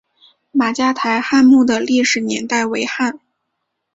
[0.51, 3.19] 马家台汉墓的历史年代为汉。